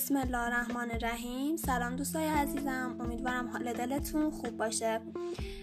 بسم 0.00 0.16
الله 0.16 0.38
الرحمن 0.38 0.90
الرحیم. 0.90 1.56
سلام 1.56 1.96
دوستای 1.96 2.26
عزیزم. 2.26 2.96
امیدوارم 3.00 3.48
حال 3.48 3.72
دلتون 3.72 4.30
خوب 4.30 4.56
باشه. 4.56 5.00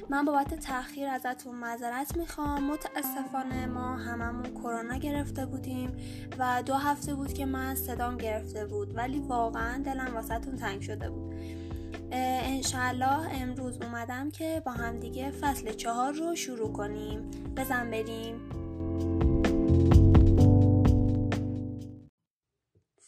من 0.10 0.26
بابت 0.26 0.54
تاخیر 0.54 1.08
ازتون 1.08 1.56
معذرت 1.56 2.18
می‌خوام. 2.18 2.72
متاسفانه 2.72 3.66
ما 3.66 3.96
هممون 3.98 4.54
کرونا 4.54 4.98
گرفته 4.98 5.46
بودیم 5.46 5.92
و 6.40 6.64
دو 6.66 6.74
هفته 6.74 7.16
بود 7.16 7.34
که 7.34 7.46
من 7.46 7.76
صدام 7.76 8.18
گرفته 8.18 8.66
بود 8.66 8.98
ولی 8.98 9.20
واقعا 9.20 9.84
دلم 9.84 10.16
واسهتون 10.16 10.56
تنگ 10.56 10.82
شده 10.82 11.10
بود. 11.10 11.36
انشالله 12.12 13.42
امروز 13.42 13.78
اومدم 13.82 14.32
که 14.32 14.62
با 14.66 14.72
همدیگه 14.72 15.32
فصل 15.32 15.74
چهار 15.74 16.14
رو 16.14 16.36
شروع 16.36 16.74
کنیم. 16.74 17.32
بزن 17.56 17.92
بریم. 17.92 18.40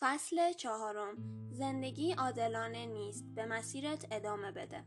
فصل 0.01 0.53
چهارم. 0.53 1.17
زندگی 1.51 2.13
عادلانه 2.13 2.85
نیست. 2.85 3.25
به 3.35 3.45
مسیرت 3.45 4.07
ادامه 4.11 4.51
بده. 4.51 4.83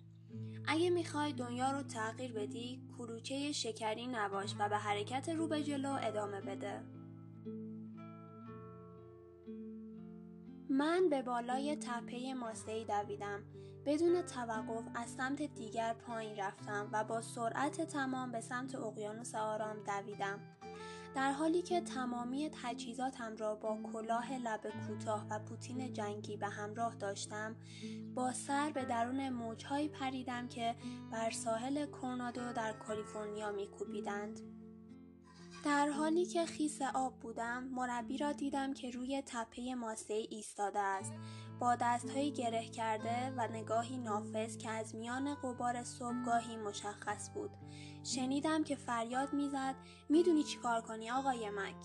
اگه 0.67 0.91
می‌خوای 0.91 1.33
دنیا 1.33 1.71
رو 1.71 1.83
تغییر 1.83 2.33
بدی 2.33 2.83
کلوچه 2.99 3.53
شکری 3.53 4.07
نباش 4.07 4.55
و 4.59 4.69
به 4.69 4.77
حرکت 4.77 5.29
رو 5.29 5.49
به 5.49 5.63
جلو 5.63 5.99
ادامه 6.03 6.41
بده. 6.41 6.83
من 10.71 11.09
به 11.09 11.23
بالای 11.23 11.77
تپه 11.77 12.35
ماسهی 12.35 12.85
دویدم. 12.85 13.43
بدون 13.87 14.23
توقف 14.23 14.85
از 14.95 15.11
سمت 15.11 15.43
دیگر 15.43 15.95
پایین 15.95 16.37
رفتم 16.37 16.89
و 16.93 17.05
با 17.05 17.21
سرعت 17.21 17.81
تمام 17.81 18.33
به 18.33 18.41
سمت 18.41 18.75
اقیانوس 18.75 19.35
آرام 19.35 19.77
دویدم. 19.85 20.41
در 21.15 21.33
حالی 21.33 21.63
که 21.63 21.81
تمامی 21.81 22.51
تجهیزاتم 22.63 23.37
را 23.37 23.55
با 23.55 23.79
کلاه 23.93 24.33
لب 24.33 24.61
کوتاه 24.87 25.27
و 25.31 25.39
پوتین 25.39 25.93
جنگی 25.93 26.37
به 26.37 26.47
همراه 26.47 26.95
داشتم 26.95 27.57
با 28.15 28.33
سر 28.33 28.71
به 28.71 28.85
درون 28.85 29.29
موجهایی 29.29 29.89
پریدم 29.89 30.49
که 30.49 30.75
بر 31.11 31.31
ساحل 31.31 31.87
کورنادو 31.87 32.53
در 32.53 32.73
کالیفرنیا 32.73 33.53
میکوبیدند. 33.53 34.41
در 35.65 35.89
حالی 35.89 36.27
که 36.27 36.47
خیس 36.47 36.83
آب 36.95 37.21
بودم 37.21 37.65
مربی 37.65 38.19
را 38.19 38.33
دیدم 38.33 38.75
که 38.75 38.91
روی 38.91 39.23
تپه 39.27 39.75
ماسه 39.75 40.15
ایستاده 40.15 40.79
است. 40.79 41.13
با 41.63 41.77
دستهایی 41.81 42.31
گره 42.31 42.69
کرده 42.69 43.33
و 43.37 43.49
نگاهی 43.53 43.97
نافذ 43.97 44.57
که 44.57 44.71
از 44.71 44.95
میان 44.95 45.35
قبار 45.35 45.85
صبحگاهی 45.85 46.57
مشخص 46.57 47.31
بود. 47.35 47.51
شنیدم 48.05 48.65
که 48.65 48.77
فریاد 48.77 49.33
می‌زد 49.33 49.75
می‌دونی 50.09 50.43
چی 50.43 50.59
کار 50.59 50.81
کنی 50.81 51.11
آقای 51.11 51.51
مک؟ 51.51 51.77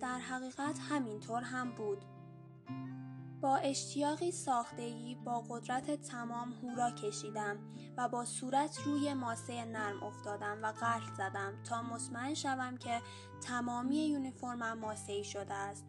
در 0.00 0.18
حقیقت 0.18 0.78
همینطور 0.88 1.42
هم 1.42 1.70
بود. 1.70 2.04
با 3.46 3.56
اشتیاقی 3.56 4.32
ساختگی 4.32 5.14
با 5.14 5.44
قدرت 5.50 5.90
تمام 5.90 6.52
هورا 6.52 6.90
کشیدم 6.90 7.58
و 7.96 8.08
با 8.08 8.24
صورت 8.24 8.78
روی 8.84 9.14
ماسه 9.14 9.64
نرم 9.64 10.02
افتادم 10.02 10.58
و 10.62 10.72
قرل 10.72 11.14
زدم 11.16 11.62
تا 11.62 11.82
مطمئن 11.82 12.34
شوم 12.34 12.76
که 12.76 13.00
تمامی 13.40 13.96
یونیفرمم 13.96 14.78
ماسه 14.78 15.12
ای 15.12 15.24
شده 15.24 15.54
است. 15.54 15.86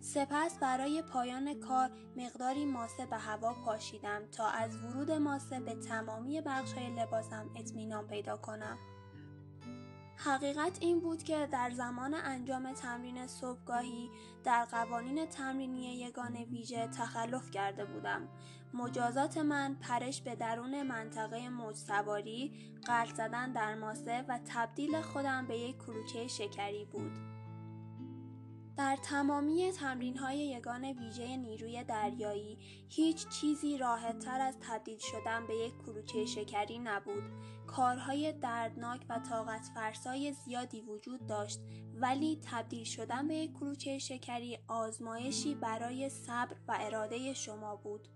سپس 0.00 0.58
برای 0.58 1.02
پایان 1.02 1.60
کار 1.60 1.90
مقداری 2.16 2.64
ماسه 2.64 3.06
به 3.06 3.16
هوا 3.16 3.54
پاشیدم 3.64 4.22
تا 4.32 4.46
از 4.46 4.76
ورود 4.76 5.10
ماسه 5.10 5.60
به 5.60 5.74
تمامی 5.74 6.40
بخش 6.40 6.72
های 6.72 6.94
لباسم 6.96 7.50
اطمینان 7.56 8.06
پیدا 8.06 8.36
کنم. 8.36 8.78
حقیقت 10.16 10.78
این 10.80 11.00
بود 11.00 11.22
که 11.22 11.48
در 11.52 11.70
زمان 11.70 12.14
انجام 12.14 12.72
تمرین 12.72 13.26
صبحگاهی 13.26 14.10
در 14.44 14.64
قوانین 14.64 15.26
تمرینی 15.26 15.96
یگان 15.96 16.36
ویژه 16.36 16.86
تخلف 16.86 17.50
کرده 17.50 17.84
بودم. 17.84 18.28
مجازات 18.74 19.38
من 19.38 19.74
پرش 19.74 20.22
به 20.22 20.34
درون 20.34 20.82
منطقه 20.82 21.48
موج 21.48 21.76
سواری، 21.76 22.52
زدن 23.16 23.52
در 23.52 23.74
ماسه 23.74 24.24
و 24.28 24.38
تبدیل 24.54 25.00
خودم 25.00 25.46
به 25.46 25.58
یک 25.58 25.78
کلوچه 25.78 26.26
شکری 26.28 26.84
بود. 26.84 27.35
در 28.76 28.96
تمامی 28.96 29.72
تمرین 29.72 30.16
های 30.16 30.38
یگان 30.38 30.84
ویژه 30.84 31.36
نیروی 31.36 31.84
دریایی 31.84 32.58
هیچ 32.88 33.28
چیزی 33.28 33.78
راحت 33.78 34.18
تر 34.18 34.40
از 34.40 34.56
تبدیل 34.60 34.98
شدن 34.98 35.46
به 35.46 35.54
یک 35.56 35.72
کلوچه 35.86 36.24
شکری 36.24 36.78
نبود. 36.78 37.22
کارهای 37.66 38.32
دردناک 38.32 39.06
و 39.08 39.18
طاقت 39.18 39.70
فرسای 39.74 40.32
زیادی 40.32 40.80
وجود 40.80 41.26
داشت 41.26 41.60
ولی 41.94 42.40
تبدیل 42.50 42.84
شدن 42.84 43.28
به 43.28 43.34
یک 43.34 43.52
کلوچه 43.52 43.98
شکری 43.98 44.58
آزمایشی 44.68 45.54
برای 45.54 46.08
صبر 46.08 46.56
و 46.68 46.78
اراده 46.80 47.34
شما 47.34 47.76
بود. 47.76 48.08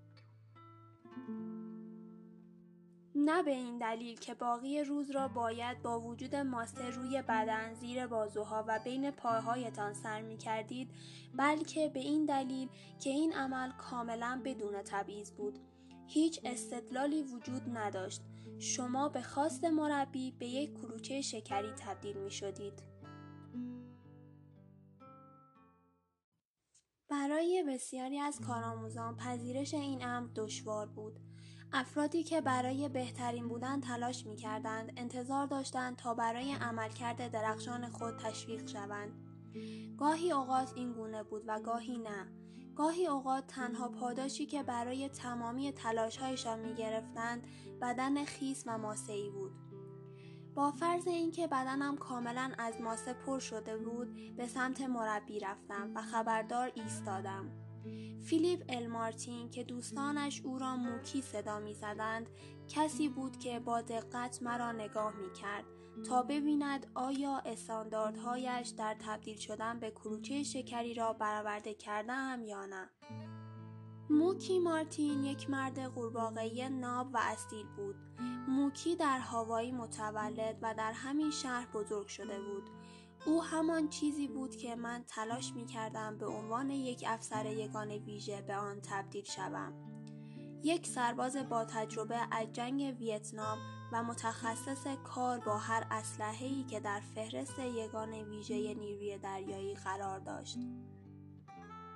نه 3.15 3.43
به 3.43 3.51
این 3.51 3.79
دلیل 3.79 4.19
که 4.19 4.35
باقی 4.35 4.85
روز 4.85 5.11
را 5.11 5.29
باید 5.29 5.83
با 5.83 6.01
وجود 6.01 6.37
ماسه 6.37 6.91
روی 6.91 7.23
بدن 7.23 7.75
زیر 7.75 8.07
بازوها 8.07 8.65
و 8.69 8.81
بین 8.85 9.11
پاهایتان 9.11 9.95
سر 9.95 10.21
می 10.21 10.37
کردید 10.37 10.91
بلکه 11.37 11.89
به 11.89 12.01
این 12.01 12.25
دلیل 12.27 12.69
که 13.01 13.11
این 13.11 13.33
عمل 13.33 13.71
کاملا 13.71 14.43
بدون 14.45 14.83
تبعیض 14.83 15.31
بود. 15.31 15.59
هیچ 16.07 16.41
استدلالی 16.45 17.23
وجود 17.23 17.63
نداشت. 17.75 18.23
شما 18.59 19.09
به 19.09 19.23
خواست 19.23 19.65
مربی 19.65 20.31
به 20.31 20.47
یک 20.47 20.81
کلوچه 20.81 21.21
شکری 21.21 21.71
تبدیل 21.71 22.17
می 22.17 22.31
شدید. 22.31 22.83
برای 27.11 27.65
بسیاری 27.69 28.19
از 28.19 28.41
کارآموزان 28.41 29.17
پذیرش 29.17 29.75
این 29.75 30.05
امر 30.05 30.29
دشوار 30.37 30.87
بود. 30.87 31.21
افرادی 31.73 32.23
که 32.23 32.41
برای 32.41 32.89
بهترین 32.89 33.49
بودن 33.49 33.81
تلاش 33.81 34.27
می 34.27 34.37
کردند 34.37 34.93
انتظار 34.97 35.47
داشتند 35.47 35.97
تا 35.97 36.15
برای 36.15 36.53
عملکرد 36.53 37.33
درخشان 37.33 37.89
خود 37.89 38.17
تشویق 38.17 38.67
شوند. 38.67 39.13
گاهی 39.99 40.33
اوقات 40.33 40.73
این 40.77 40.93
گونه 40.93 41.23
بود 41.23 41.45
و 41.47 41.61
گاهی 41.61 41.99
نه. 41.99 42.27
گاهی 42.77 43.07
اوقات 43.07 43.47
تنها 43.47 43.89
پاداشی 43.89 44.47
که 44.47 44.63
برای 44.63 45.09
تمامی 45.09 45.73
تلاشهایشان 45.73 46.59
می 46.59 46.75
گرفتند 46.75 47.47
بدن 47.83 48.25
خیس 48.25 48.65
و 48.67 48.79
ماسه‌ای 48.79 49.31
بود. 49.31 49.53
با 50.55 50.71
فرض 50.71 51.09
اینکه 51.09 51.47
بدنم 51.47 51.97
کاملا 51.97 52.53
از 52.59 52.81
ماسه 52.81 53.13
پر 53.13 53.39
شده 53.39 53.79
بود 53.79 54.37
به 54.37 54.47
سمت 54.47 54.81
مربی 54.81 55.41
رفتم 55.41 55.91
و 55.95 56.03
خبردار 56.03 56.73
ایستادم. 56.75 57.70
فیلیپ 58.25 58.65
المارتین 58.69 59.51
که 59.51 59.65
دوستانش 59.65 60.41
او 60.45 60.59
را 60.59 60.77
موکی 60.77 61.23
صدا 61.23 61.61
می 61.61 61.75
زدند 61.75 62.31
کسی 62.69 63.09
بود 63.09 63.39
که 63.39 63.61
با 63.61 63.81
دقت 63.81 64.43
مرا 64.43 64.73
نگاه 64.73 65.17
می 65.17 65.33
کرد 65.33 65.65
تا 66.09 66.23
ببیند 66.23 66.87
آیا 66.95 67.39
استانداردهایش 67.39 68.69
در 68.69 68.97
تبدیل 69.07 69.37
شدن 69.37 69.81
به 69.81 69.91
کلوچه 69.91 70.43
شکری 70.43 70.95
را 70.95 71.13
برآورده 71.13 71.75
کرده 71.75 72.13
هم 72.13 72.45
یا 72.45 72.67
نه. 72.67 72.91
موکی 74.11 74.59
مارتین 74.59 75.25
یک 75.25 75.51
مرد 75.51 75.79
قورباغه‌ای 75.79 76.69
ناب 76.69 77.11
و 77.15 77.19
اصیل 77.23 77.67
بود. 77.77 77.97
موکی 78.49 78.97
در 78.97 79.19
هاوایی 79.19 79.73
متولد 79.73 80.59
و 80.63 80.75
در 80.75 80.93
همین 80.93 81.31
شهر 81.31 81.67
بزرگ 81.75 82.07
شده 82.07 82.41
بود. 82.41 82.71
او 83.27 83.43
همان 83.43 83.89
چیزی 83.89 84.29
بود 84.29 84.57
که 84.57 84.77
من 84.77 85.05
تلاش 85.09 85.53
می 85.53 85.67
کردم 85.67 86.19
به 86.19 86.27
عنوان 86.27 86.71
یک 86.71 87.05
افسر 87.07 87.47
یگان 87.47 87.91
ویژه 87.91 88.43
به 88.43 88.57
آن 88.57 88.81
تبدیل 88.81 89.25
شوم. 89.25 89.73
یک 90.63 90.87
سرباز 90.87 91.37
با 91.37 91.65
تجربه 91.65 92.19
از 92.31 92.53
جنگ 92.53 92.97
ویتنام 93.01 93.59
و 93.93 94.03
متخصص 94.03 94.87
کار 95.05 95.39
با 95.39 95.57
هر 95.59 95.87
اسلحه‌ای 95.91 96.65
که 96.65 96.81
در 96.81 97.01
فهرست 97.15 97.59
یگان 97.59 98.13
ویژه 98.13 98.75
نیروی 98.75 99.19
دریایی 99.19 99.75
قرار 99.75 100.19
داشت. 100.19 100.59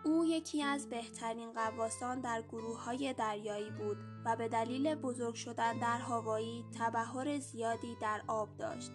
او 0.04 0.24
یکی 0.24 0.62
از 0.62 0.88
بهترین 0.88 1.52
قواسان 1.52 2.20
در 2.20 2.42
گروه 2.42 2.84
های 2.84 3.12
دریایی 3.12 3.70
بود 3.70 3.96
و 4.24 4.36
به 4.36 4.48
دلیل 4.48 4.94
بزرگ 4.94 5.34
شدن 5.34 5.78
در 5.78 5.98
هوایی 5.98 6.64
تبهر 6.78 7.38
زیادی 7.38 7.96
در 8.00 8.22
آب 8.26 8.56
داشت. 8.56 8.92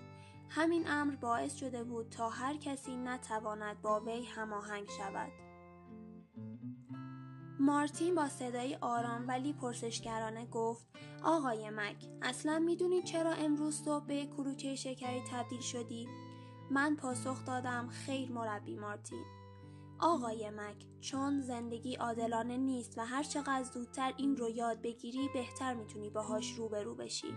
همین 0.49 0.87
امر 0.87 1.15
باعث 1.15 1.55
شده 1.55 1.83
بود 1.83 2.09
تا 2.09 2.29
هر 2.29 2.57
کسی 2.57 2.95
نتواند 2.95 3.81
با 3.81 3.99
وی 3.99 4.25
هماهنگ 4.25 4.87
شود. 4.97 5.31
مارتین 7.59 8.15
با 8.15 8.27
صدای 8.27 8.77
آرام 8.81 9.27
ولی 9.27 9.53
پرسشگرانه 9.53 10.45
گفت 10.45 10.87
آقای 11.23 11.69
مک 11.69 12.09
اصلا 12.21 12.59
می‌دونی 12.59 13.01
چرا 13.01 13.31
امروز 13.33 13.75
صبح 13.75 14.05
به 14.05 14.25
کلوچه 14.25 14.75
شکری 14.75 15.23
تبدیل 15.31 15.61
شدی؟ 15.61 16.07
من 16.71 16.95
پاسخ 16.95 17.45
دادم 17.45 17.87
خیر 17.87 18.31
مربی 18.31 18.75
مارتین 18.75 19.25
آقای 19.99 20.49
مک 20.49 20.85
چون 21.01 21.41
زندگی 21.41 21.95
عادلانه 21.95 22.57
نیست 22.57 22.97
و 22.97 23.05
هر 23.05 23.23
چقدر 23.23 23.63
زودتر 23.63 24.13
این 24.17 24.37
رو 24.37 24.49
یاد 24.49 24.81
بگیری 24.81 25.29
بهتر 25.33 25.73
می‌تونی 25.73 26.09
باهاش 26.09 26.51
روبرو 26.51 26.95
بشی 26.95 27.35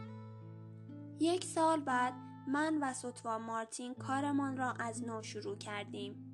یک 1.20 1.44
سال 1.44 1.80
بعد 1.80 2.31
من 2.46 2.78
و 2.82 2.94
سطوا 2.94 3.38
مارتین 3.38 3.94
کارمان 3.94 4.56
را 4.56 4.72
از 4.72 5.04
نو 5.04 5.22
شروع 5.22 5.56
کردیم 5.56 6.32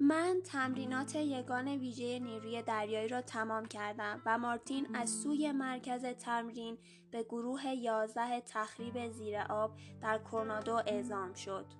من 0.00 0.40
تمرینات 0.44 1.14
یگان 1.14 1.68
ویژه 1.68 2.18
نیروی 2.18 2.62
دریایی 2.62 3.08
را 3.08 3.22
تمام 3.22 3.66
کردم 3.66 4.22
و 4.26 4.38
مارتین 4.38 4.96
از 4.96 5.10
سوی 5.10 5.52
مرکز 5.52 6.04
تمرین 6.04 6.78
به 7.10 7.22
گروه 7.22 7.66
11 7.66 8.40
تخریب 8.40 9.08
زیر 9.08 9.38
آب 9.38 9.72
در 10.02 10.18
کرونادو 10.18 10.82
اعزام 10.86 11.34
شد. 11.34 11.79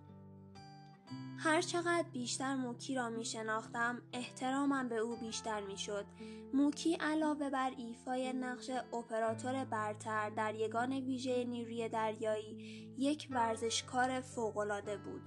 هرچقدر 1.38 2.08
بیشتر 2.12 2.54
موکی 2.54 2.94
را 2.94 3.08
می 3.08 3.24
شناختم 3.24 4.02
احترامم 4.12 4.88
به 4.88 4.96
او 4.96 5.16
بیشتر 5.16 5.60
می 5.60 5.78
شد. 5.78 6.06
موکی 6.54 6.94
علاوه 6.94 7.50
بر 7.50 7.72
ایفای 7.78 8.32
نقش 8.32 8.70
اپراتور 8.70 9.64
برتر 9.64 10.30
در 10.30 10.54
یگان 10.54 10.92
ویژه 10.92 11.44
نیروی 11.44 11.88
دریایی 11.88 12.56
یک 12.98 13.28
ورزشکار 13.30 14.20
فوقالعاده 14.20 14.96
بود. 14.96 15.22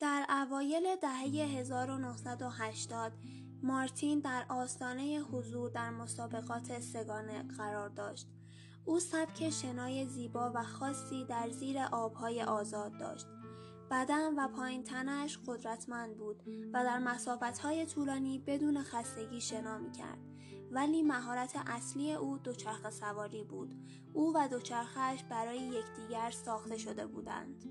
در 0.00 0.26
اوایل 0.28 0.96
دهه 1.02 1.58
1980 1.58 3.12
مارتین 3.62 4.20
در 4.20 4.46
آستانه 4.48 5.20
حضور 5.20 5.70
در 5.70 5.90
مسابقات 5.90 6.80
سگانه 6.80 7.42
قرار 7.42 7.88
داشت. 7.88 8.28
او 8.86 9.00
سبک 9.00 9.50
شنای 9.50 10.06
زیبا 10.06 10.52
و 10.54 10.62
خاصی 10.62 11.24
در 11.24 11.50
زیر 11.50 11.78
آبهای 11.78 12.42
آزاد 12.42 12.98
داشت. 12.98 13.26
بدن 13.90 14.34
و 14.38 14.48
پایین 14.48 14.84
تنش 14.84 15.38
قدرتمند 15.46 16.16
بود 16.16 16.42
و 16.72 16.84
در 16.84 16.98
مسافتهای 16.98 17.86
طولانی 17.86 18.38
بدون 18.38 18.82
خستگی 18.82 19.40
شنا 19.40 19.78
می 19.78 19.92
کرد. 19.92 20.18
ولی 20.70 21.02
مهارت 21.02 21.56
اصلی 21.66 22.12
او 22.12 22.38
دوچرخه 22.38 22.90
سواری 22.90 23.44
بود. 23.44 23.74
او 24.12 24.32
و 24.36 24.48
دوچرخهش 24.48 25.22
برای 25.30 25.58
یکدیگر 25.58 26.30
ساخته 26.30 26.78
شده 26.78 27.06
بودند. 27.06 27.64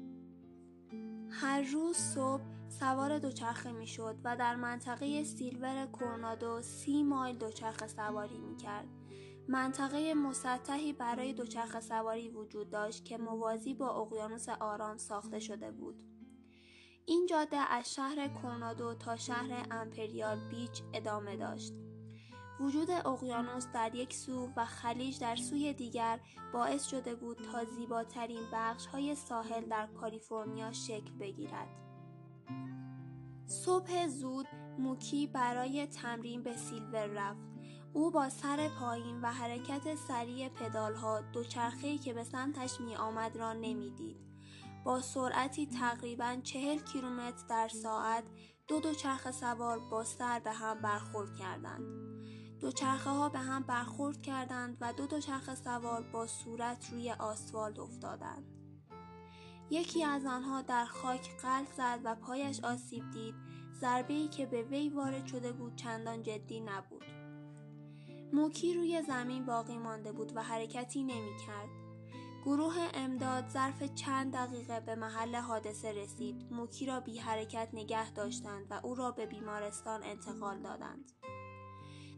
هر 1.29 1.61
روز 1.61 1.97
صبح 1.97 2.43
سوار 2.69 3.19
دوچرخه 3.19 3.71
می 3.71 3.87
شد 3.87 4.15
و 4.23 4.37
در 4.37 4.55
منطقه 4.55 5.23
سیلور 5.23 5.85
کورنادو 5.85 6.61
سی 6.61 7.03
مایل 7.03 7.37
دوچرخه 7.37 7.87
سواری 7.87 8.37
می 8.37 8.57
کرد. 8.57 8.87
منطقه 9.47 10.13
مسطحی 10.13 10.93
برای 10.93 11.33
دوچرخه 11.33 11.79
سواری 11.79 12.29
وجود 12.29 12.69
داشت 12.69 13.05
که 13.05 13.17
موازی 13.17 13.73
با 13.73 13.89
اقیانوس 13.89 14.49
آرام 14.49 14.97
ساخته 14.97 15.39
شده 15.39 15.71
بود. 15.71 16.03
این 17.05 17.25
جاده 17.29 17.57
از 17.57 17.93
شهر 17.93 18.27
کورنادو 18.27 18.93
تا 18.93 19.15
شهر 19.15 19.67
امپریال 19.71 20.39
بیچ 20.49 20.83
ادامه 20.93 21.37
داشت. 21.37 21.73
وجود 22.59 22.91
اقیانوس 22.91 23.67
در 23.73 23.95
یک 23.95 24.13
سو 24.13 24.49
و 24.55 24.65
خلیج 24.65 25.19
در 25.19 25.35
سوی 25.35 25.73
دیگر 25.73 26.19
باعث 26.53 26.87
شده 26.87 27.15
بود 27.15 27.37
تا 27.37 27.65
زیباترین 27.65 28.43
بخش 28.53 28.85
های 28.85 29.15
ساحل 29.15 29.65
در 29.65 29.87
کالیفرنیا 29.87 30.71
شکل 30.71 31.13
بگیرد. 31.19 31.67
صبح 33.47 34.07
زود 34.07 34.47
موکی 34.79 35.27
برای 35.27 35.87
تمرین 35.87 36.43
به 36.43 36.57
سیلور 36.57 37.05
رفت. 37.05 37.54
او 37.95 38.11
با 38.11 38.29
سر 38.29 38.69
پایین 38.79 39.21
و 39.21 39.31
حرکت 39.31 39.95
سریع 39.95 40.49
پدالها 40.49 41.21
دوچرخه‌ای 41.21 41.97
که 41.97 42.13
به 42.13 42.23
سمتش 42.23 42.81
می 42.81 42.95
آمد 42.95 43.37
را 43.37 43.53
نمی‌دید. 43.53 44.17
با 44.85 45.01
سرعتی 45.01 45.67
تقریبا 45.67 46.37
چهل 46.43 46.77
کیلومتر 46.79 47.47
در 47.49 47.67
ساعت 47.67 48.23
دو 48.67 48.79
دوچرخه 48.79 49.31
سوار 49.31 49.79
با 49.79 50.03
سر 50.03 50.39
به 50.39 50.51
هم 50.51 50.81
برخورد 50.81 51.35
کردند. 51.35 51.83
دوچرخه 52.59 53.09
ها 53.09 53.29
به 53.29 53.39
هم 53.39 53.63
برخورد 53.63 54.21
کردند 54.21 54.77
و 54.81 54.93
دو 54.93 55.07
دوچرخه 55.07 55.55
سوار 55.55 56.01
با 56.01 56.27
صورت 56.27 56.89
روی 56.91 57.11
آسفالت 57.11 57.79
افتادند. 57.79 58.45
یکی 59.69 60.03
از 60.03 60.25
آنها 60.25 60.61
در 60.61 60.85
خاک 60.85 61.37
قلب 61.41 61.67
زد 61.77 61.99
و 62.03 62.15
پایش 62.15 62.59
آسیب 62.63 63.11
دید 63.11 63.35
ضربه 63.81 64.27
که 64.27 64.45
به 64.45 64.63
وی 64.63 64.89
وارد 64.89 65.25
شده 65.25 65.51
بود 65.51 65.75
چندان 65.75 66.23
جدی 66.23 66.59
نبود. 66.59 67.14
موکی 68.33 68.73
روی 68.73 69.01
زمین 69.01 69.45
باقی 69.45 69.77
مانده 69.77 70.11
بود 70.11 70.31
و 70.35 70.43
حرکتی 70.43 71.03
نمی 71.03 71.37
کرد. 71.47 71.69
گروه 72.45 72.75
امداد 72.93 73.49
ظرف 73.49 73.83
چند 73.83 74.33
دقیقه 74.33 74.79
به 74.79 74.95
محل 74.95 75.35
حادثه 75.35 75.91
رسید. 75.91 76.47
موکی 76.51 76.85
را 76.85 76.99
بی 76.99 77.17
حرکت 77.17 77.69
نگه 77.73 78.11
داشتند 78.11 78.67
و 78.69 78.79
او 78.83 78.95
را 78.95 79.11
به 79.11 79.25
بیمارستان 79.25 80.03
انتقال 80.03 80.61
دادند. 80.61 81.11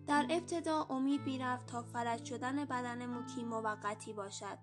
در 0.08 0.28
ابتدا 0.30 0.84
امید 0.90 1.22
می‌رفت 1.22 1.66
تا 1.66 1.82
فلج 1.82 2.26
شدن 2.26 2.66
بدن 2.66 3.06
موکی 3.06 3.44
موقتی 3.44 4.14
باشد 4.14 4.58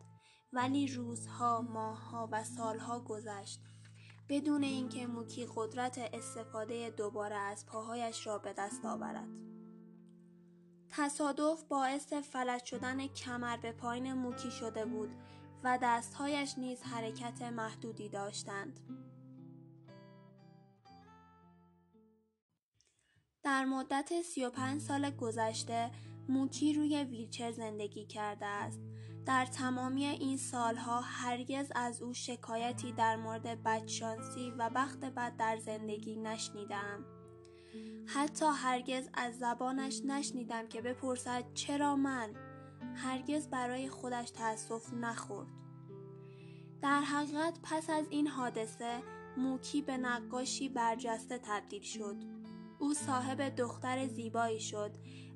ولی 0.52 0.87
روزها 0.87 1.61
ماهها 1.61 2.29
و 2.32 2.44
سالها 2.44 3.00
گذشت 3.00 3.61
بدون 4.29 4.62
اینکه 4.62 5.06
موکی 5.06 5.46
قدرت 5.56 5.99
استفاده 6.12 6.91
دوباره 6.91 7.37
از 7.37 7.67
پاهایش 7.67 8.26
را 8.26 8.38
به 8.38 8.52
دست 8.52 8.85
آورد 8.85 9.29
تصادف 10.96 11.64
باعث 11.64 12.12
فلج 12.12 12.64
شدن 12.64 13.06
کمر 13.06 13.56
به 13.56 13.73
پایین 13.73 14.12
موکی 14.12 14.50
شده 14.50 14.85
بود 14.85 15.11
و 15.64 15.79
دستهایش 15.82 16.58
نیز 16.58 16.82
حرکت 16.82 17.43
محدودی 17.43 18.08
داشتند 18.08 18.81
در 23.43 23.64
مدت 23.64 24.23
35 24.23 24.81
سال 24.81 25.11
گذشته 25.11 25.91
موکی 26.29 26.73
روی 26.73 27.05
ویلچر 27.05 27.52
زندگی 27.52 28.06
کرده 28.06 28.46
است. 28.46 28.81
در 29.26 29.46
تمامی 29.46 30.05
این 30.05 30.37
سالها 30.37 31.00
هرگز 31.00 31.73
از 31.75 32.02
او 32.02 32.12
شکایتی 32.12 32.93
در 32.93 33.17
مورد 33.17 33.62
بدشانسی 33.62 34.50
و 34.58 34.70
بخت 34.75 35.00
بد 35.00 35.37
در 35.37 35.56
زندگی 35.56 36.17
نشنیدم. 36.17 37.05
حتی 38.06 38.44
هرگز 38.55 39.09
از 39.15 39.38
زبانش 39.38 40.00
نشنیدم 40.05 40.69
که 40.69 40.82
بپرسد 40.82 41.44
چرا 41.55 41.97
من 41.97 42.35
هرگز 42.94 43.49
برای 43.49 43.88
خودش 43.88 44.31
تأسف 44.31 44.93
نخورد. 44.93 45.49
در 46.82 47.00
حقیقت 47.00 47.59
پس 47.62 47.91
از 47.91 48.06
این 48.11 48.26
حادثه 48.26 49.03
موکی 49.37 49.82
به 49.82 49.97
نقاشی 49.97 50.69
برجسته 50.69 51.38
تبدیل 51.38 51.82
شد. 51.82 52.17
او 52.79 52.94
صاحب 52.94 53.56
دختر 53.56 54.06
زیبایی 54.06 54.61
شد 54.61 54.91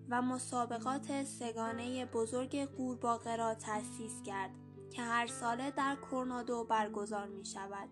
و 0.08 0.22
مسابقات 0.22 1.24
سگانه 1.24 2.06
بزرگ 2.06 2.64
قورباغه 2.64 3.36
را 3.36 3.54
تأسیس 3.54 4.22
کرد 4.22 4.50
که 4.90 5.02
هر 5.02 5.26
ساله 5.26 5.70
در 5.70 5.96
کرنادو 6.10 6.64
برگزار 6.64 7.28
می 7.28 7.44
شود. 7.44 7.88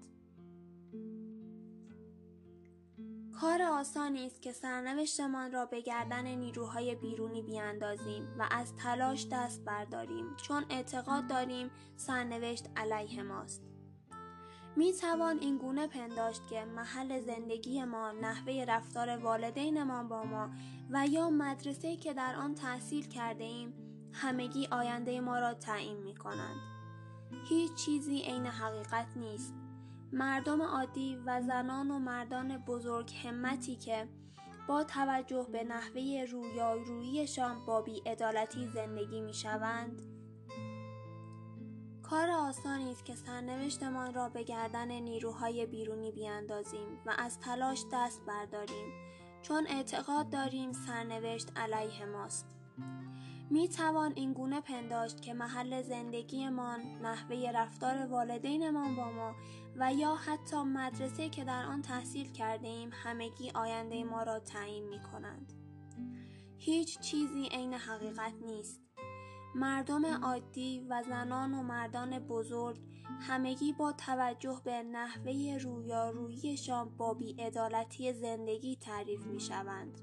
کار 3.41 3.63
آسانی 3.63 4.27
است 4.27 4.43
که 4.43 4.53
سرنوشتمان 4.53 5.53
را 5.53 5.67
به 5.67 5.81
گردن 5.81 6.27
نیروهای 6.27 6.95
بیرونی 6.95 7.43
بیاندازیم 7.43 8.29
و 8.39 8.49
از 8.51 8.77
تلاش 8.77 9.27
دست 9.33 9.65
برداریم 9.65 10.37
چون 10.37 10.65
اعتقاد 10.71 11.27
داریم 11.27 11.71
سرنوشت 11.97 12.67
علیه 12.77 13.23
ماست. 13.23 13.63
می 14.77 14.93
توان 14.93 15.39
این 15.39 15.59
گونه 15.59 15.87
پنداشت 15.87 16.47
که 16.49 16.65
محل 16.65 17.21
زندگی 17.21 17.85
ما 17.85 18.13
نحوه 18.13 18.65
رفتار 18.69 19.09
والدینمان 19.09 20.09
با 20.09 20.25
ما 20.25 20.51
و 20.91 21.07
یا 21.07 21.31
مدرسه 21.31 21.97
که 21.97 22.15
در 22.15 22.35
آن 22.37 22.55
تحصیل 22.55 23.09
کرده 23.09 23.45
ایم 23.45 23.75
همگی 24.13 24.69
آینده 24.71 25.21
ما 25.21 25.39
را 25.39 25.55
تعیین 25.55 26.03
می 26.03 26.15
کنند. 26.15 26.61
هیچ 27.49 27.75
چیزی 27.75 28.23
عین 28.23 28.47
حقیقت 28.47 29.07
نیست. 29.17 29.66
مردم 30.13 30.63
عادی 30.63 31.17
و 31.27 31.43
زنان 31.43 31.91
و 31.91 31.99
مردان 31.99 32.59
بزرگ 32.59 33.13
همتی 33.25 33.77
که 33.77 34.09
با 34.69 34.85
توجه 34.85 35.47
به 35.53 35.65
نحوه 35.65 36.27
رویاروییشان 36.31 37.65
با 37.67 37.83
بیعدالتی 37.83 38.67
زندگی 38.67 39.21
می 39.21 39.35
شوند 39.35 40.03
کار 42.03 42.31
آسانی 42.31 42.91
است 42.91 43.05
که 43.05 43.15
سرنوشتمان 43.15 44.15
را 44.15 44.29
به 44.29 44.43
گردن 44.43 44.89
نیروهای 44.89 45.67
بیرونی 45.67 46.13
بیاندازیم 46.13 46.99
و 47.07 47.15
از 47.19 47.41
تلاش 47.41 47.85
دست 47.93 48.23
برداریم 48.27 48.93
چون 49.43 49.67
اعتقاد 49.67 50.31
داریم 50.31 50.73
سرنوشت 50.73 51.53
علیه 51.57 52.05
ماست. 52.05 52.57
می 53.51 53.69
توان 53.69 54.13
این 54.17 54.33
گونه 54.33 54.61
پنداشت 54.61 55.21
که 55.23 55.35
محل 55.35 55.83
زندگیمان، 55.83 56.81
نحوه 56.81 57.51
رفتار 57.55 58.07
والدینمان 58.07 58.97
با 58.97 59.11
ما 59.13 59.35
و 59.77 59.95
یا 59.95 60.15
حتی 60.15 60.57
مدرسه 60.57 61.29
که 61.29 61.45
در 61.45 61.65
آن 61.65 61.83
تحصیل 61.83 62.33
کرده 62.33 62.69
ایم 62.69 62.91
همگی 62.93 63.51
آینده 63.51 64.05
ما 64.05 64.23
را 64.23 64.39
تعیین 64.39 64.89
می 64.89 65.01
کنند. 65.01 65.53
هیچ 66.59 67.01
چیزی 67.01 67.49
عین 67.53 67.75
حقیقت 67.75 68.35
نیست. 68.47 68.81
مردم 69.55 70.05
عادی 70.05 70.87
و 70.89 71.03
زنان 71.03 71.55
و 71.55 71.63
مردان 71.63 72.19
بزرگ 72.19 72.79
همگی 73.21 73.73
با 73.73 73.93
توجه 73.93 74.61
به 74.65 74.83
نحوه 74.83 75.59
رویاروییشان 75.63 76.97
با 76.97 77.15
بیعدالتی 77.15 78.13
زندگی 78.13 78.77
تعریف 78.77 79.27
می 79.27 79.41
شوند. 79.41 80.01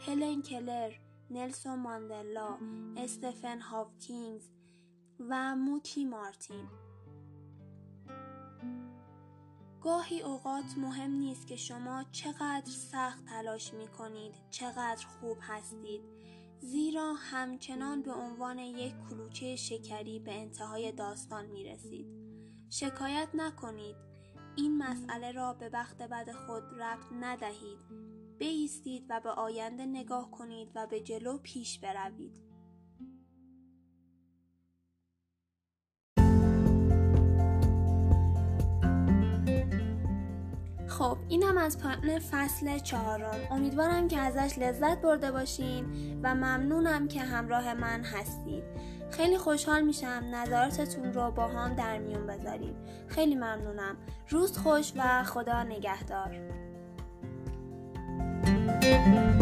هلن 0.00 0.42
کلر، 0.42 0.92
نلسون 1.30 1.78
ماندلا، 1.78 2.58
استفن 2.96 3.60
هاوکینز 3.60 4.42
و 5.20 5.56
موتی 5.56 6.04
مارتین 6.04 6.68
گاهی 9.80 10.22
اوقات 10.22 10.78
مهم 10.78 11.10
نیست 11.10 11.46
که 11.46 11.56
شما 11.56 12.04
چقدر 12.12 12.70
سخت 12.70 13.24
تلاش 13.24 13.74
می 13.74 13.88
کنید، 13.88 14.34
چقدر 14.50 15.06
خوب 15.06 15.38
هستید، 15.40 16.00
زیرا 16.60 17.14
همچنان 17.14 18.02
به 18.02 18.12
عنوان 18.12 18.58
یک 18.58 18.94
کلوچه 19.10 19.56
شکری 19.56 20.18
به 20.18 20.40
انتهای 20.40 20.92
داستان 20.92 21.46
می 21.46 21.64
رسید. 21.64 22.06
شکایت 22.70 23.28
نکنید. 23.34 23.96
این 24.56 24.78
مسئله 24.78 25.32
را 25.32 25.52
به 25.52 25.68
بخت 25.68 26.02
بد 26.02 26.32
خود 26.32 26.62
ربط 26.62 27.12
ندهید. 27.20 28.07
بیستید 28.38 29.04
و 29.08 29.20
به 29.20 29.30
آینده 29.30 29.86
نگاه 29.86 30.30
کنید 30.30 30.68
و 30.74 30.86
به 30.86 31.00
جلو 31.00 31.38
پیش 31.38 31.78
بروید. 31.78 32.48
خب 40.98 41.18
اینم 41.28 41.58
از 41.58 41.78
پایان 41.78 42.18
فصل 42.18 42.78
چهارم. 42.78 43.40
امیدوارم 43.50 44.08
که 44.08 44.18
ازش 44.18 44.58
لذت 44.58 45.00
برده 45.00 45.32
باشین 45.32 45.84
و 46.22 46.34
ممنونم 46.34 47.08
که 47.08 47.20
همراه 47.20 47.74
من 47.74 48.04
هستید. 48.04 48.64
خیلی 49.10 49.38
خوشحال 49.38 49.82
میشم 49.82 50.24
نظراتتون 50.30 51.12
رو 51.12 51.30
با 51.30 51.48
هم 51.48 51.74
در 51.74 51.98
میون 51.98 52.26
بذارید 52.26 52.76
خیلی 53.06 53.34
ممنونم. 53.34 53.96
روز 54.28 54.58
خوش 54.58 54.92
و 54.96 55.24
خدا 55.24 55.62
نگهدار. 55.62 56.67
thank 58.88 59.32
you 59.32 59.37